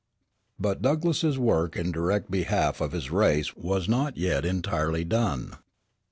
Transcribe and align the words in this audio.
But 0.57 0.81
Douglass's 0.81 1.37
work 1.37 1.75
in 1.77 1.91
direct 1.91 2.31
behalf 2.31 2.81
of 2.81 2.91
his 2.91 3.11
race 3.11 3.55
was 3.55 3.87
not 3.87 4.17
yet 4.17 4.45
entirely 4.45 5.03
done. 5.03 5.57